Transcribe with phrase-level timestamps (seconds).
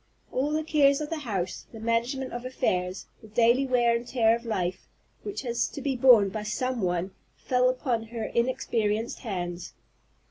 [0.31, 4.35] All the cares of the house, the management of affairs, the daily wear and tear
[4.35, 4.87] of life,
[5.21, 9.73] which has to be borne by some one, fell upon her inexperienced hands.